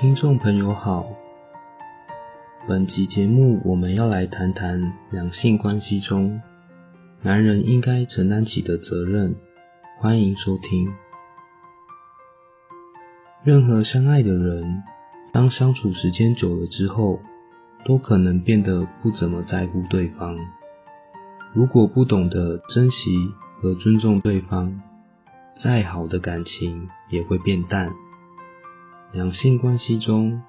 [0.00, 1.06] 听众朋友好，
[2.68, 6.40] 本集节目我们要来谈谈两性关系中
[7.20, 9.34] 男人应该承担起的责任。
[9.98, 10.88] 欢迎收听。
[13.42, 14.84] 任何相爱的人，
[15.32, 17.18] 当相处时间久了之后，
[17.84, 20.38] 都可能变得不怎么在乎对方。
[21.52, 24.80] 如果不懂得珍惜和尊重对方，
[25.60, 27.90] 再好的感情也会变淡。
[29.10, 30.42] 两性关系中，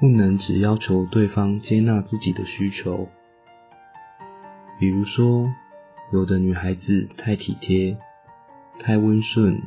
[0.00, 3.08] 不能只要求对方接纳自己的需求。
[4.78, 5.48] 比如说，
[6.12, 7.98] 有的女孩子太体贴、
[8.78, 9.60] 太温顺，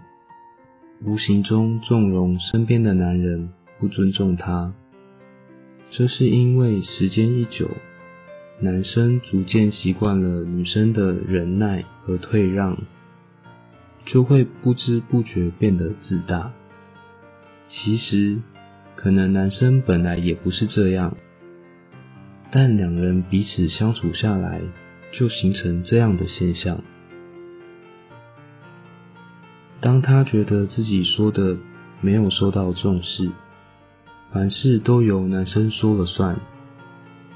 [1.03, 3.49] 无形中纵容身边的男人
[3.79, 4.73] 不尊重她。
[5.91, 7.69] 这是因为时间一久，
[8.61, 12.77] 男生逐渐习惯了女生的忍耐和退让，
[14.05, 16.53] 就会不知不觉变得自大。
[17.69, 18.39] 其实，
[18.95, 21.15] 可能男生本来也不是这样，
[22.51, 24.59] 但两人彼此相处下来，
[25.11, 26.81] 就形成这样的现象。
[29.79, 31.57] 当他觉得自己说的
[32.01, 33.29] 没有受到重视，
[34.33, 36.39] 凡事都由男生说了算，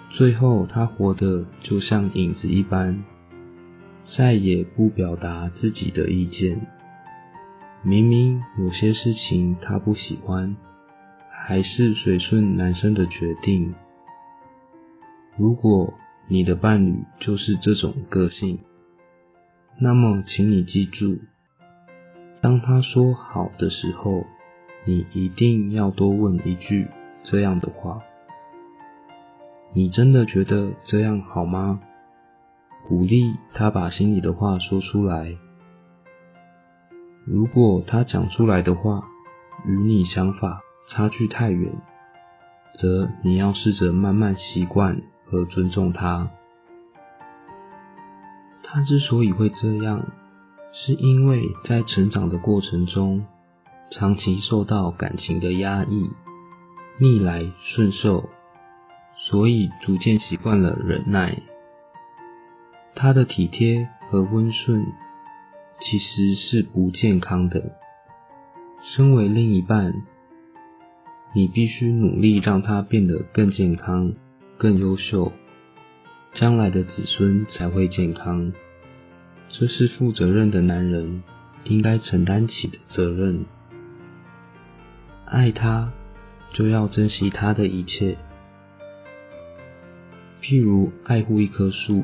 [0.09, 3.03] 最后他活得就像影子一般，
[4.17, 6.59] 再也不表达自己的意见。
[7.85, 10.55] 明明有些事情他不喜欢，
[11.29, 13.75] 还是随顺男生的决定。
[15.35, 15.93] 如果
[16.29, 18.59] 你的伴侣就是这种个性，
[19.77, 21.19] 那么请你记住，
[22.39, 24.23] 当他说好的时候，
[24.85, 26.87] 你一定要多问一句
[27.21, 28.01] 这样的话：
[29.73, 31.81] 你真的觉得这样好吗？
[32.87, 35.35] 鼓励他把心里的话说出来。
[37.25, 39.07] 如果他讲出来的话
[39.65, 41.71] 与你想法差距太远，
[42.73, 46.29] 则你要试着慢慢习惯和尊重他。
[48.61, 50.05] 他之所以会这样，
[50.73, 53.25] 是因为在成长的过程中，
[53.91, 56.09] 长期受到感情的压抑，
[56.97, 58.29] 逆来顺受，
[59.15, 61.41] 所以逐渐习惯了忍耐。
[62.95, 64.85] 他的体贴和温顺。
[65.85, 67.73] 其实是不健康的。
[68.95, 69.93] 身为另一半，
[71.35, 74.13] 你必须努力让他变得更健康、
[74.57, 75.33] 更优秀，
[76.33, 78.53] 将来的子孙才会健康。
[79.49, 81.21] 这是负责任的男人
[81.65, 83.45] 应该承担起的责任。
[85.25, 85.91] 爱他，
[86.53, 88.17] 就要珍惜他的一切，
[90.41, 92.03] 譬如爱护一棵树。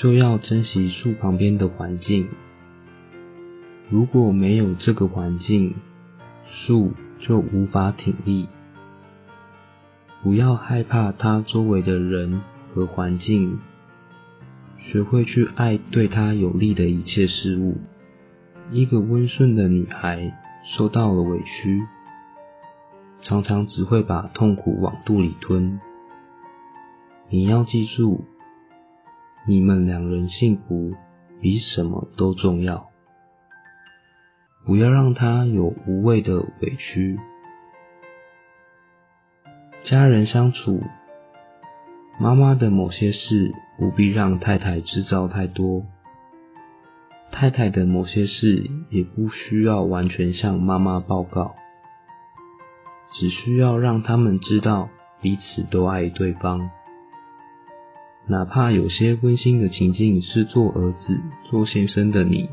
[0.00, 2.26] 就要珍惜树旁边的环境。
[3.90, 5.74] 如果没有这个环境，
[6.46, 8.48] 树就无法挺立。
[10.22, 12.40] 不要害怕它周围的人
[12.72, 13.58] 和环境，
[14.78, 17.76] 学会去爱对它有利的一切事物。
[18.70, 20.32] 一个温顺的女孩
[20.64, 21.82] 受到了委屈，
[23.20, 25.78] 常常只会把痛苦往肚里吞。
[27.28, 28.24] 你要记住。
[29.50, 30.94] 你们两人幸福
[31.40, 32.88] 比什么都重要，
[34.64, 37.18] 不要让他有无谓的委屈。
[39.82, 40.80] 家人相处，
[42.20, 45.84] 妈妈的某些事不必让太太知道太多，
[47.32, 51.56] 太太的某些事也不需要完全向妈妈报告，
[53.14, 54.88] 只需要让他们知道
[55.20, 56.70] 彼此都爱对方。
[58.30, 62.48] 哪怕有些温馨的情境是做儿子、做先生的你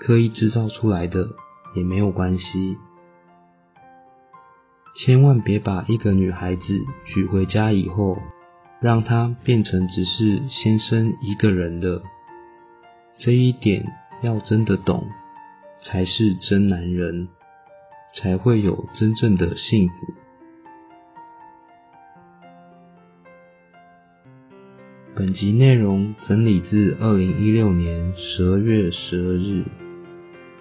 [0.00, 1.28] 刻意制造出来的，
[1.76, 2.76] 也没有关系。
[4.96, 6.64] 千万别把一个女孩子
[7.04, 8.18] 娶回家以后，
[8.80, 12.02] 让她变成只是先生一个人的。
[13.18, 13.86] 这一点
[14.24, 15.06] 要真的懂，
[15.82, 17.28] 才是真男人，
[18.12, 19.94] 才会有真正的幸福。
[25.18, 29.64] 本集内容整理自二零一六年十二月十二日，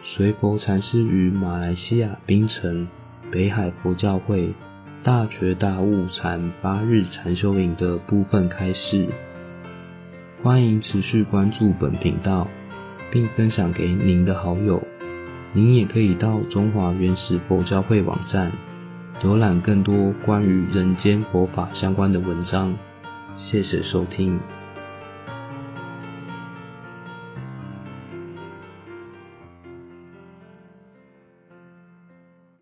[0.01, 2.87] 随佛禅师于马来西亚槟城
[3.29, 4.53] 北海佛教会
[5.03, 9.09] 大觉大悟禅八日禅修营的部分开示。
[10.41, 12.47] 欢迎持续关注本频道，
[13.11, 14.81] 并分享给您的好友。
[15.51, 18.53] 您也可以到中华原始佛教会网站
[19.21, 22.73] 浏览更多关于人间佛法相关的文章。
[23.37, 24.39] 谢谢收听。